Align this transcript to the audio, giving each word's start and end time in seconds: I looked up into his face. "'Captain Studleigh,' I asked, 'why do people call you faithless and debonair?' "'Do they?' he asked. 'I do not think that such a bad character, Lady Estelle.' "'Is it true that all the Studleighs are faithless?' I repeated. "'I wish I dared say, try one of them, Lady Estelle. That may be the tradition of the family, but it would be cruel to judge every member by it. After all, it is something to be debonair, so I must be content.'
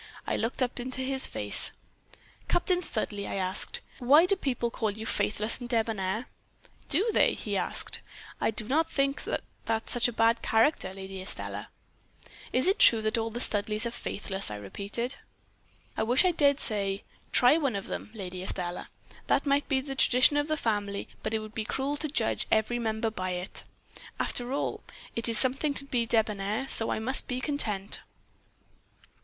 I 0.25 0.35
looked 0.35 0.63
up 0.63 0.79
into 0.79 1.01
his 1.01 1.27
face. 1.27 1.73
"'Captain 2.47 2.81
Studleigh,' 2.81 3.27
I 3.29 3.35
asked, 3.35 3.81
'why 3.99 4.25
do 4.25 4.35
people 4.35 4.71
call 4.71 4.89
you 4.89 5.05
faithless 5.05 5.59
and 5.59 5.69
debonair?' 5.69 6.25
"'Do 6.89 7.11
they?' 7.13 7.35
he 7.35 7.55
asked. 7.55 7.99
'I 8.41 8.49
do 8.49 8.67
not 8.67 8.89
think 8.89 9.25
that 9.25 9.43
such 9.91 10.07
a 10.07 10.11
bad 10.11 10.41
character, 10.41 10.91
Lady 10.91 11.21
Estelle.' 11.21 11.67
"'Is 12.51 12.65
it 12.65 12.79
true 12.79 13.03
that 13.03 13.15
all 13.19 13.29
the 13.29 13.39
Studleighs 13.39 13.85
are 13.85 13.91
faithless?' 13.91 14.49
I 14.49 14.55
repeated. 14.55 15.17
"'I 15.95 16.01
wish 16.01 16.25
I 16.25 16.31
dared 16.31 16.59
say, 16.59 17.03
try 17.31 17.59
one 17.59 17.75
of 17.75 17.85
them, 17.85 18.09
Lady 18.15 18.41
Estelle. 18.41 18.87
That 19.27 19.45
may 19.45 19.59
be 19.59 19.81
the 19.81 19.93
tradition 19.93 20.35
of 20.35 20.47
the 20.47 20.57
family, 20.57 21.09
but 21.21 21.35
it 21.35 21.37
would 21.37 21.53
be 21.53 21.63
cruel 21.63 21.95
to 21.97 22.07
judge 22.07 22.47
every 22.51 22.79
member 22.79 23.11
by 23.11 23.33
it. 23.33 23.65
After 24.19 24.51
all, 24.51 24.81
it 25.15 25.29
is 25.29 25.37
something 25.37 25.75
to 25.75 25.85
be 25.85 26.07
debonair, 26.07 26.67
so 26.69 26.89
I 26.89 26.97
must 26.97 27.27
be 27.27 27.39
content.' 27.39 27.99